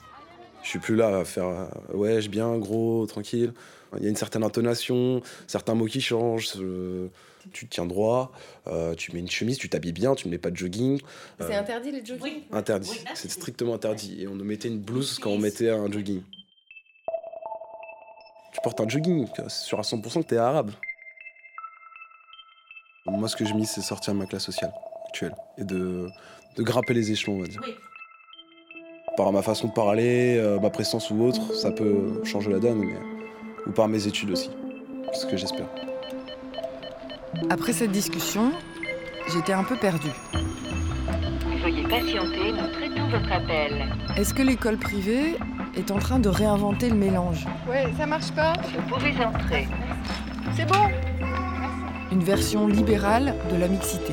Je 0.67 0.71
suis 0.71 0.79
plus 0.81 0.97
là 0.97 1.19
à 1.19 1.25
faire 1.25 1.47
euh, 1.47 1.67
ouais, 1.95 2.21
je 2.21 2.29
bien, 2.29 2.59
gros, 2.59 3.07
tranquille. 3.07 3.53
Il 3.97 4.03
y 4.03 4.07
a 4.07 4.09
une 4.11 4.17
certaine 4.17 4.43
intonation, 4.43 5.23
certains 5.47 5.75
mots 5.75 5.87
qui 5.87 6.01
changent. 6.01 6.55
euh, 6.57 7.07
tu 7.53 7.69
te 7.69 7.75
tiens 7.77 7.87
droit, 7.87 8.33
euh, 8.67 8.97
tu 8.97 9.13
mets 9.13 9.21
une 9.21 9.31
chemise, 9.31 9.59
tu 9.59 9.69
t'habilles 9.69 9.93
bien, 9.93 10.17
tu 10.17 10.27
ne 10.27 10.33
mets 10.33 10.39
pas 10.39 10.51
de 10.51 10.57
jogging. 10.57 11.01
C'est 11.39 11.55
Euh, 11.55 11.61
interdit 11.61 11.93
les 11.93 12.05
jogging 12.05 12.43
Interdit. 12.51 12.91
Oui, 12.91 13.05
C'est 13.15 13.31
strictement 13.31 13.75
interdit. 13.75 14.23
Et 14.23 14.27
on 14.27 14.35
nous 14.35 14.45
mettait 14.45 14.67
une 14.67 14.81
blouse 14.81 15.21
quand 15.21 15.31
on 15.31 15.39
mettait 15.39 15.71
un 15.71 15.89
jogging. 15.89 16.21
Tu 18.53 18.61
portes 18.65 18.81
un 18.81 18.89
jogging, 18.89 19.29
c'est 19.37 19.51
sûr 19.67 19.79
à 19.79 19.83
100% 19.83 20.23
que 20.25 20.27
t'es 20.31 20.37
arabe. 20.37 20.73
Moi, 23.07 23.29
ce 23.29 23.37
que 23.37 23.45
je 23.45 23.55
mise, 23.55 23.71
c'est 23.71 23.83
sortir 23.83 24.15
de 24.15 24.19
ma 24.19 24.27
classe 24.27 24.45
sociale 24.47 24.73
actuelle 25.07 25.37
et 25.59 25.63
de, 25.65 26.09
de 26.57 26.63
grimper 26.65 26.93
les 26.93 27.13
échelons, 27.13 27.37
on 27.37 27.43
va 27.43 27.47
dire. 27.47 27.61
Oui. 27.65 27.73
Par 29.17 29.33
ma 29.33 29.41
façon 29.41 29.69
de 29.69 29.73
parler, 29.73 30.37
euh, 30.37 30.61
ma 30.61 30.69
présence 30.69 31.11
ou 31.11 31.23
autre, 31.25 31.55
ça 31.55 31.71
peut 31.71 32.21
changer 32.25 32.51
la 32.51 32.59
donne, 32.59 32.81
mais... 32.81 32.97
ou 33.67 33.71
par 33.71 33.89
mes 33.89 34.07
études 34.07 34.31
aussi. 34.31 34.51
C'est 35.13 35.21
ce 35.21 35.27
que 35.27 35.37
j'espère. 35.39 35.67
Après 37.49 37.73
cette 37.73 37.93
discussion, 37.93 38.53
j'étais 39.33 39.55
un 39.55 39.65
peu 39.65 39.77
perdue. 39.77 40.11
Veuillez 41.63 41.85
patienter, 41.85 42.53
nous 42.53 42.73
traitons 42.73 43.09
votre 43.11 43.33
appel. 43.33 43.87
Est-ce 44.19 44.35
que 44.35 44.43
l'école 44.43 44.77
privée 44.77 45.37
est 45.77 45.91
en 45.91 45.99
train 45.99 46.19
de 46.19 46.29
réinventer 46.29 46.91
le 46.91 46.97
mélange? 46.97 47.47
Ouais, 47.69 47.87
ça 47.97 48.07
marche 48.07 48.31
pas 48.33 48.53
Vous 48.75 48.95
pouvez 48.95 49.25
entrer. 49.25 49.67
C'est 50.55 50.67
bon 50.67 50.91
Une 52.13 52.23
version 52.23 52.67
libérale 52.69 53.35
de 53.51 53.57
la 53.57 53.69
mixité. 53.69 54.13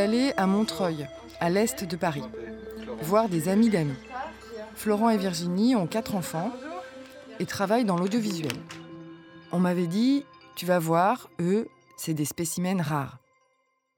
Allée 0.00 0.32
à 0.36 0.46
Montreuil, 0.46 1.06
à 1.38 1.50
l'est 1.50 1.84
de 1.84 1.96
Paris, 1.96 2.24
voir 3.02 3.28
des 3.28 3.48
amis 3.48 3.68
d'amis. 3.68 3.94
Florent 4.74 5.10
et 5.10 5.18
Virginie 5.18 5.76
ont 5.76 5.86
quatre 5.86 6.14
enfants 6.16 6.50
et 7.38 7.46
travaillent 7.46 7.84
dans 7.84 7.96
l'audiovisuel. 7.96 8.56
On 9.52 9.58
m'avait 9.60 9.86
dit, 9.86 10.24
tu 10.56 10.66
vas 10.66 10.78
voir, 10.78 11.28
eux, 11.40 11.68
c'est 11.96 12.14
des 12.14 12.24
spécimens 12.24 12.82
rares. 12.82 13.19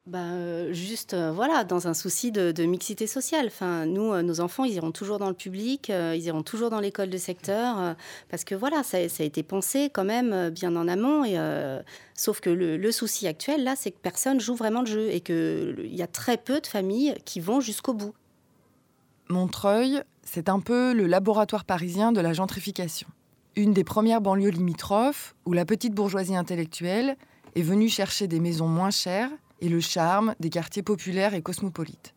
Ben, 0.06 0.32
euh, 0.32 0.72
juste, 0.72 1.14
euh, 1.14 1.30
voilà, 1.30 1.62
dans 1.62 1.86
un 1.86 1.94
souci 1.94 2.32
de, 2.32 2.64
mixité 2.64 3.06
sociale. 3.06 3.46
Enfin, 3.46 3.86
nous, 3.86 4.12
euh, 4.12 4.22
nos 4.22 4.40
enfants, 4.40 4.64
ils 4.64 4.74
iront 4.74 4.90
toujours 4.90 5.18
dans 5.18 5.28
le 5.28 5.34
public, 5.34 5.90
ils 5.90 6.24
iront 6.24 6.42
toujours 6.42 6.70
dans 6.70 6.80
l'école 6.80 7.08
de 7.08 7.18
secteur, 7.18 7.94
parce 8.28 8.42
que 8.42 8.56
voilà, 8.56 8.82
ça, 8.82 8.96
a 8.96 9.22
été 9.22 9.44
pensé 9.44 9.90
quand 9.92 10.04
même 10.04 10.50
bien 10.50 10.74
en 10.74 10.88
amont. 10.88 11.24
Et, 11.24 11.38
sauf 12.14 12.40
que 12.40 12.50
le, 12.50 12.76
le 12.76 12.92
souci 12.92 13.28
actuel, 13.28 13.62
là, 13.62 13.74
c'est 13.76 13.92
que 13.92 13.98
personne 14.02 14.40
joue 14.40 14.56
vraiment 14.56 14.80
le 14.80 14.86
jeu 14.86 15.10
et 15.10 15.20
qu'il 15.20 15.94
y 15.94 16.02
a 16.02 16.08
très 16.08 16.36
peu 16.36 16.60
de 16.60 16.66
familles 16.66 17.14
qui 17.24 17.38
vont 17.38 17.60
jusqu'au 17.60 17.94
bout. 17.94 18.14
Montreuil, 19.28 20.02
c'est 20.24 20.48
un 20.48 20.58
peu 20.58 20.92
le 20.92 21.06
laboratoire 21.06 21.64
parisien 21.64 22.10
de 22.10 22.20
la 22.20 22.32
gentrification. 22.32 23.08
Une 23.54 23.72
des 23.72 23.84
premières 23.84 24.20
banlieues 24.20 24.50
limitrophes 24.50 25.36
où 25.46 25.52
la 25.52 25.64
petite 25.64 25.94
bourgeoisie 25.94 26.36
intellectuelle 26.36 27.16
est 27.54 27.62
venue 27.62 27.88
chercher 27.88 28.26
des 28.26 28.40
maisons 28.40 28.68
moins 28.68 28.90
chères 28.90 29.30
et 29.62 29.68
le 29.70 29.80
charme 29.80 30.34
des 30.40 30.50
quartiers 30.50 30.82
populaires 30.82 31.32
et 31.32 31.40
cosmopolites. 31.40 32.12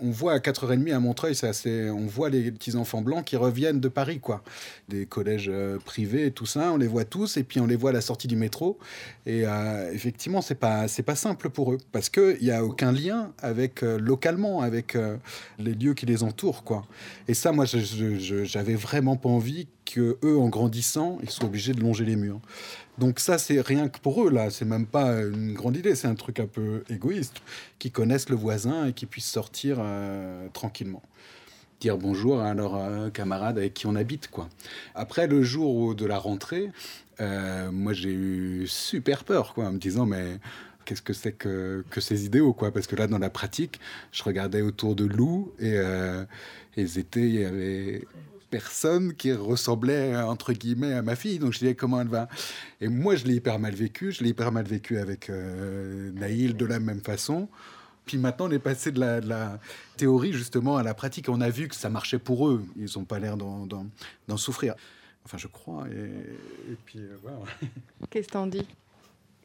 On 0.00 0.10
voit 0.12 0.32
à 0.34 0.38
4h30 0.38 0.92
à 0.94 1.00
Montreuil, 1.00 1.34
c'est 1.34 1.48
assez- 1.48 1.90
on 1.90 2.06
voit 2.06 2.30
les 2.30 2.52
petits 2.52 2.76
enfants 2.76 3.02
blancs 3.02 3.24
qui 3.24 3.34
reviennent 3.34 3.80
de 3.80 3.88
Paris, 3.88 4.20
quoi. 4.20 4.44
Des 4.88 5.06
collèges 5.06 5.48
euh, 5.52 5.78
privés 5.84 6.26
et 6.26 6.30
tout 6.30 6.46
ça, 6.46 6.70
on 6.72 6.76
les 6.76 6.86
voit 6.86 7.04
tous, 7.04 7.36
et 7.36 7.42
puis 7.42 7.58
on 7.58 7.66
les 7.66 7.74
voit 7.74 7.90
à 7.90 7.94
la 7.94 8.00
sortie 8.00 8.28
du 8.28 8.36
métro. 8.36 8.78
Et 9.26 9.42
euh, 9.44 9.90
effectivement, 9.92 10.40
c'est 10.40 10.54
pas, 10.54 10.86
c'est 10.86 11.02
pas 11.02 11.16
simple 11.16 11.50
pour 11.50 11.72
eux, 11.72 11.78
parce 11.90 12.10
qu'il 12.10 12.38
n'y 12.40 12.52
a 12.52 12.64
aucun 12.64 12.92
lien 12.92 13.32
avec, 13.40 13.82
euh, 13.82 13.98
localement, 13.98 14.60
avec 14.60 14.96
les 15.58 15.74
lieux 15.74 15.94
qui 15.94 16.06
les 16.06 16.22
entourent, 16.22 16.62
quoi. 16.62 16.86
Et 17.26 17.34
ça, 17.34 17.50
moi, 17.50 17.64
je- 17.64 18.44
j'avais 18.44 18.74
vraiment 18.76 19.16
pas 19.16 19.30
envie 19.30 19.66
que 19.88 20.18
eux, 20.22 20.38
en 20.38 20.48
grandissant, 20.50 21.18
ils 21.22 21.30
soient 21.30 21.46
obligés 21.46 21.72
de 21.72 21.80
longer 21.80 22.04
les 22.04 22.16
murs. 22.16 22.40
Donc 22.98 23.20
ça, 23.20 23.38
c'est 23.38 23.60
rien 23.60 23.88
que 23.88 23.98
pour 23.98 24.22
eux, 24.22 24.30
là. 24.30 24.50
C'est 24.50 24.66
même 24.66 24.86
pas 24.86 25.22
une 25.22 25.54
grande 25.54 25.76
idée, 25.76 25.94
c'est 25.94 26.08
un 26.08 26.14
truc 26.14 26.40
un 26.40 26.46
peu 26.46 26.84
égoïste, 26.90 27.36
qui 27.78 27.90
connaissent 27.90 28.28
le 28.28 28.36
voisin 28.36 28.86
et 28.86 28.92
qui 28.92 29.06
puissent 29.06 29.30
sortir 29.30 29.78
euh, 29.80 30.46
tranquillement. 30.52 31.02
Dire 31.80 31.96
bonjour 31.96 32.40
à 32.40 32.52
leurs 32.54 32.74
euh, 32.74 33.08
camarades 33.08 33.56
avec 33.56 33.72
qui 33.72 33.86
on 33.86 33.94
habite, 33.94 34.28
quoi. 34.28 34.48
Après, 34.94 35.26
le 35.26 35.42
jour 35.42 35.94
de 35.94 36.04
la 36.04 36.18
rentrée, 36.18 36.70
euh, 37.20 37.70
moi, 37.72 37.94
j'ai 37.94 38.12
eu 38.12 38.66
super 38.66 39.24
peur, 39.24 39.54
quoi, 39.54 39.68
en 39.68 39.72
me 39.72 39.78
disant, 39.78 40.04
mais 40.04 40.38
qu'est-ce 40.84 41.02
que 41.02 41.14
c'est 41.14 41.32
que, 41.32 41.82
que 41.88 42.02
ces 42.02 42.26
idéaux, 42.26 42.52
quoi? 42.52 42.72
Parce 42.72 42.86
que 42.86 42.96
là, 42.96 43.06
dans 43.06 43.18
la 43.18 43.30
pratique, 43.30 43.80
je 44.12 44.22
regardais 44.22 44.60
autour 44.60 44.94
de 44.94 45.06
Lou 45.06 45.52
et, 45.60 45.78
ils 46.76 46.98
étaient- 46.98 48.02
personne 48.50 49.14
qui 49.14 49.32
ressemblait 49.32 50.16
entre 50.16 50.52
guillemets 50.52 50.94
à 50.94 51.02
ma 51.02 51.16
fille. 51.16 51.38
Donc 51.38 51.52
je 51.52 51.58
disais 51.60 51.74
comment 51.74 52.00
elle 52.00 52.08
va? 52.08 52.28
Et 52.80 52.88
moi 52.88 53.16
je 53.16 53.24
l'ai 53.24 53.34
hyper 53.34 53.58
mal 53.58 53.74
vécu. 53.74 54.12
Je 54.12 54.22
l'ai 54.22 54.30
hyper 54.30 54.52
mal 54.52 54.66
vécu 54.66 54.98
avec 54.98 55.30
euh, 55.30 56.10
Naïl 56.12 56.56
de 56.56 56.64
la 56.66 56.80
même 56.80 57.00
façon. 57.00 57.48
Puis 58.06 58.16
maintenant 58.18 58.46
on 58.48 58.50
est 58.50 58.58
passé 58.58 58.90
de 58.90 59.00
la, 59.00 59.20
de 59.20 59.28
la 59.28 59.58
théorie 59.96 60.32
justement 60.32 60.76
à 60.76 60.82
la 60.82 60.94
pratique. 60.94 61.28
On 61.28 61.40
a 61.40 61.50
vu 61.50 61.68
que 61.68 61.74
ça 61.76 61.90
marchait 61.90 62.18
pour 62.18 62.48
eux. 62.48 62.64
Ils 62.76 62.88
n'ont 62.96 63.04
pas 63.04 63.18
l'air 63.18 63.36
d'en- 63.36 63.68
souffrir. 64.36 64.74
Enfin 65.24 65.36
je 65.38 65.46
crois. 65.46 65.86
Et, 65.88 66.72
et 66.72 66.76
puis 66.86 67.00
euh, 67.00 67.16
voilà. 67.22 67.38
Qu'est-ce 68.10 68.28
que 68.28 68.32
t'en 68.32 68.46
dis? 68.46 68.66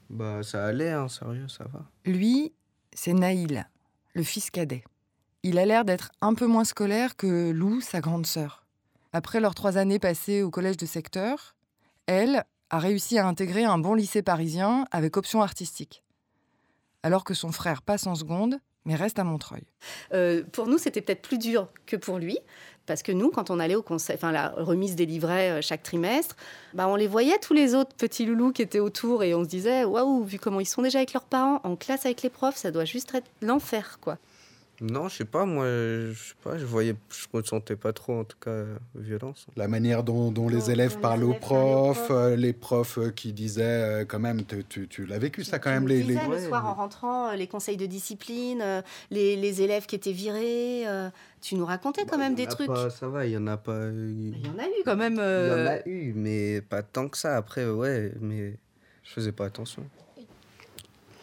Bah, 0.10 0.44
ça 0.44 0.66
allait, 0.66 0.92
hein, 0.92 1.08
sérieux, 1.10 1.48
ça 1.48 1.66
va. 1.74 1.86
Lui, 2.06 2.52
c'est 2.94 3.14
Naïl, 3.14 3.66
le 4.14 4.22
fils 4.24 4.50
cadet. 4.52 4.84
Il 5.42 5.58
a 5.58 5.66
l'air 5.66 5.84
d'être 5.86 6.12
un 6.22 6.36
peu 6.36 6.46
moins 6.46 6.64
scolaire 6.66 7.16
que 7.18 7.52
Lou, 7.52 7.82
sa 7.82 8.00
grande 8.00 8.26
sœur. 8.26 8.63
Après 9.14 9.40
leurs 9.40 9.54
trois 9.54 9.78
années 9.78 10.00
passées 10.00 10.42
au 10.42 10.50
collège 10.50 10.78
de 10.78 10.88
secteur, 10.88 11.56
elle 12.08 12.44
a 12.72 12.80
réussi 12.80 13.20
à 13.20 13.28
intégrer 13.28 13.64
un 13.64 13.78
bon 13.78 13.94
lycée 13.94 14.24
parisien 14.24 14.86
avec 14.92 15.18
option 15.18 15.44
artistique. 15.44 16.04
Alors 17.04 17.24
que 17.24 17.36
son 17.36 17.52
frère 17.52 17.84
passe 17.84 18.08
en 18.08 18.16
seconde, 18.16 18.58
mais 18.86 18.96
reste 18.96 19.20
à 19.20 19.24
Montreuil. 19.24 19.64
Euh, 20.14 20.44
pour 20.52 20.68
nous, 20.68 20.80
c'était 20.80 21.02
peut-être 21.02 21.22
plus 21.22 21.38
dur 21.38 21.68
que 21.86 21.96
pour 21.96 22.18
lui. 22.18 22.40
Parce 22.86 23.04
que 23.04 23.12
nous, 23.12 23.30
quand 23.30 23.50
on 23.50 23.60
allait 23.60 23.76
au 23.76 23.84
conseil, 23.84 24.16
enfin 24.16 24.32
la 24.32 24.50
remise 24.50 24.96
des 24.96 25.06
livrets 25.06 25.52
euh, 25.52 25.62
chaque 25.62 25.84
trimestre, 25.84 26.36
bah, 26.74 26.88
on 26.88 26.96
les 26.96 27.08
voyait 27.08 27.38
tous 27.38 27.54
les 27.54 27.76
autres 27.76 27.96
petits 27.96 28.26
loulous 28.26 28.52
qui 28.52 28.62
étaient 28.62 28.80
autour 28.80 29.24
et 29.24 29.34
on 29.36 29.44
se 29.44 29.50
disait 29.50 29.86
waouh, 29.86 30.24
vu 30.24 30.40
comment 30.40 30.60
ils 30.60 30.66
sont 30.66 30.82
déjà 30.82 30.98
avec 30.98 31.14
leurs 31.14 31.24
parents, 31.24 31.62
en 31.64 31.76
classe 31.76 32.06
avec 32.06 32.24
les 32.24 32.30
profs, 32.30 32.58
ça 32.58 32.72
doit 32.72 32.84
juste 32.84 33.14
être 33.16 33.30
l'enfer, 33.42 34.00
quoi. 34.02 34.18
Non, 34.86 35.08
je 35.08 35.16
sais 35.16 35.24
pas, 35.26 35.46
moi, 35.46 35.64
je 35.66 36.12
sais 36.14 36.34
pas, 36.44 36.58
je 36.58 36.66
voyais, 36.66 36.94
je 37.10 37.26
ressentais 37.32 37.78
pas 37.78 37.94
trop, 37.94 38.20
en 38.20 38.24
tout 38.26 38.36
cas, 38.38 38.50
euh, 38.50 38.76
violence. 38.96 39.48
la 39.56 39.70
manière 39.70 40.04
dont, 40.04 40.30
dont 40.30 40.50
les 40.50 40.72
élèves 40.72 41.00
parlent 41.00 41.24
aux 41.24 41.34
profs 41.36 42.12
euh, 42.12 42.36
les 42.36 42.52
profs 42.52 42.98
euh, 42.98 43.10
qui 43.10 43.32
disaient 43.32 43.64
euh, 43.64 44.06
quand 44.06 44.20
même 44.20 44.44
tu, 44.44 44.62
tu- 44.66 44.90
tu 44.90 45.06
l'as 45.06 45.20
vécu 45.20 45.46
ça 45.46 45.58
quand 45.58 45.70
Tu 45.70 45.76
même 45.76 45.88
les, 45.88 46.04
disais, 46.04 46.20
les- 46.28 46.36
le 46.44 46.48
soir 46.50 46.66
en 46.68 46.74
rentrant, 46.74 47.32
les 47.32 47.48
conseils 47.48 47.78
de 47.78 47.86
discipline, 47.86 48.62
euh, 48.62 48.82
les, 49.10 49.38
les 49.38 49.62
élèves 49.62 49.86
qui 49.86 49.96
étaient 49.96 50.12
virés, 50.12 50.86
euh, 50.86 51.10
tu 51.40 51.56
nous 51.56 51.66
racontais 51.66 52.06
quand 52.06 52.18
même 52.18 52.34
Il 52.34 52.42
y 52.42 52.46
des 52.46 52.52
trucs. 52.52 52.68
pas, 52.68 52.90
ça 52.90 53.08
va, 53.08 53.26
il 53.26 53.32
y 53.32 53.38
en 53.38 53.48
a 53.48 53.56
pas. 53.56 53.86
Il 53.88 54.36
Il 54.38 54.46
y 54.46 54.50
en 54.50 54.60
a 54.60 54.66
eu 54.68 54.84
quand 54.84 54.98
même. 54.98 55.14
y 55.16 55.18
en 55.18 55.66
a 55.66 55.88
eu, 55.88 56.12
mais 56.14 56.60
pas 56.60 56.84
tant 56.84 57.08
que 57.08 57.18
ça. 57.18 57.38
Après, 57.38 57.66
ouais, 57.70 58.12
mais 58.20 58.58
je 59.04 59.12
faisais 59.14 59.32
pas 59.32 59.46
attention. 59.46 59.86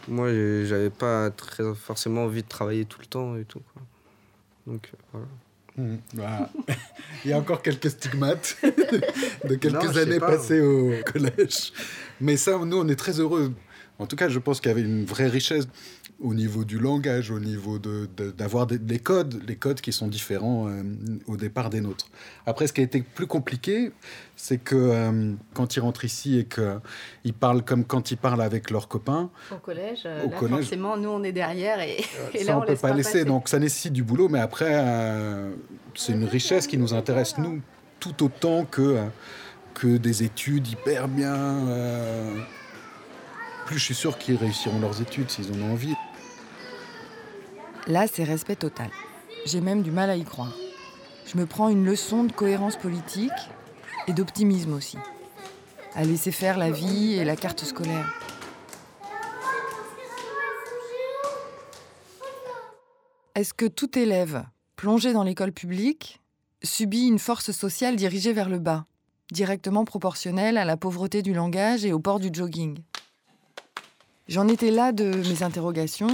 Moi, 0.08 0.28
j'avais 0.64 0.90
pas 0.90 1.30
très 1.30 1.74
forcément 1.74 2.24
envie 2.24 2.42
de 2.42 2.48
travailler 2.48 2.84
tout 2.84 3.00
le 3.00 3.06
temps 3.06 3.36
et 3.36 3.44
tout. 3.44 3.60
Quoi. 3.72 3.82
Donc, 4.66 4.90
euh, 4.92 4.98
voilà. 5.12 5.26
Mhm, 5.76 5.98
voilà. 6.14 6.50
Il 7.24 7.30
y 7.30 7.32
a 7.32 7.38
encore 7.38 7.62
quelques 7.62 7.90
stigmates 7.90 8.56
de 9.44 9.54
quelques 9.54 9.74
Non, 9.74 9.96
années 9.96 10.18
pas. 10.18 10.32
passées 10.32 10.60
au 10.60 10.92
collège. 11.04 11.72
Mais 12.20 12.36
ça, 12.36 12.58
nous, 12.58 12.76
on 12.78 12.88
est 12.88 12.96
très 12.96 13.20
heureux. 13.20 13.52
En 14.00 14.06
tout 14.06 14.16
cas, 14.16 14.28
je 14.28 14.38
pense 14.38 14.60
qu'il 14.60 14.70
y 14.70 14.72
avait 14.72 14.82
une 14.82 15.04
vraie 15.04 15.28
richesse 15.28 15.68
au 16.22 16.34
niveau 16.34 16.64
du 16.64 16.78
langage, 16.78 17.30
au 17.30 17.38
niveau 17.38 17.78
de- 17.78 18.08
de- 18.16 18.30
d'avoir 18.30 18.66
des, 18.66 18.78
des 18.78 18.98
codes, 18.98 19.42
les 19.46 19.56
codes 19.56 19.80
qui 19.80 19.92
sont 19.92 20.08
différents 20.08 20.68
euh, 20.68 20.82
au 21.26 21.36
départ 21.36 21.70
des 21.70 21.80
nôtres. 21.80 22.06
Après, 22.46 22.66
ce 22.66 22.72
qui 22.72 22.80
a 22.80 22.84
été 22.84 23.02
plus 23.02 23.26
compliqué, 23.26 23.92
c'est 24.36 24.58
que 24.58 24.74
euh, 24.76 25.32
quand 25.54 25.76
ils 25.76 25.80
rentrent 25.80 26.04
ici 26.04 26.38
et 26.38 26.44
qu'ils 26.46 27.32
parlent 27.34 27.62
comme 27.64 27.84
quand 27.84 28.10
ils 28.10 28.16
parlent 28.18 28.42
avec 28.42 28.70
leurs 28.70 28.88
copains, 28.88 29.30
Au 29.52 29.56
collège, 29.56 30.00
euh, 30.06 30.24
Au 30.26 30.30
là, 30.30 30.36
collège. 30.36 30.60
forcément, 30.60 30.96
nous, 30.96 31.08
on 31.10 31.22
est 31.22 31.32
derrière 31.32 31.80
et, 31.80 31.98
et 32.34 32.38
ça, 32.40 32.44
là, 32.52 32.58
on 32.58 32.62
on, 32.62 32.66
peut 32.66 32.74
pas 32.76 32.92
laisser. 32.94 33.12
passer. 33.12 33.24
Donc, 33.24 33.48
ça 33.48 33.58
nécessite 33.58 33.92
du 33.92 34.02
boulot, 34.02 34.28
mais 34.28 34.40
après, 34.40 34.74
c'est 35.94 36.12
une 36.12 36.24
richesse 36.24 36.66
qui 36.66 36.76
nous 36.78 36.92
intéresse, 36.94 37.38
nous, 37.38 37.60
tout 37.98 38.24
autant 38.24 38.64
que, 38.64 38.98
que 39.74 39.96
des 39.96 40.22
études 40.22 40.66
hyper 40.68 41.06
bien. 41.08 41.56
Plus 43.70 43.78
je 43.78 43.84
suis 43.84 43.94
sûr 43.94 44.18
qu'ils 44.18 44.34
réussiront 44.34 44.80
leurs 44.80 45.00
études 45.00 45.30
s'ils 45.30 45.52
en 45.52 45.62
ont 45.62 45.72
envie. 45.74 45.94
Là, 47.86 48.06
c'est 48.12 48.24
respect 48.24 48.56
total. 48.56 48.90
J'ai 49.46 49.60
même 49.60 49.82
du 49.82 49.92
mal 49.92 50.10
à 50.10 50.16
y 50.16 50.24
croire. 50.24 50.56
Je 51.24 51.38
me 51.38 51.46
prends 51.46 51.68
une 51.68 51.84
leçon 51.84 52.24
de 52.24 52.32
cohérence 52.32 52.76
politique 52.76 53.30
et 54.08 54.12
d'optimisme 54.12 54.72
aussi. 54.72 54.98
À 55.94 56.02
laisser 56.02 56.32
faire 56.32 56.58
la 56.58 56.72
vie 56.72 57.12
et 57.12 57.24
la 57.24 57.36
carte 57.36 57.64
scolaire. 57.64 58.12
Est-ce 63.36 63.54
que 63.54 63.66
tout 63.66 63.96
élève 63.96 64.46
plongé 64.74 65.12
dans 65.12 65.22
l'école 65.22 65.52
publique 65.52 66.20
subit 66.64 67.06
une 67.06 67.20
force 67.20 67.52
sociale 67.52 67.94
dirigée 67.94 68.32
vers 68.32 68.48
le 68.48 68.58
bas, 68.58 68.86
directement 69.30 69.84
proportionnelle 69.84 70.58
à 70.58 70.64
la 70.64 70.76
pauvreté 70.76 71.22
du 71.22 71.34
langage 71.34 71.84
et 71.84 71.92
au 71.92 72.00
port 72.00 72.18
du 72.18 72.30
jogging? 72.32 72.80
J'en 74.30 74.46
étais 74.46 74.70
là 74.70 74.92
de 74.92 75.10
mes 75.28 75.42
interrogations 75.42 76.06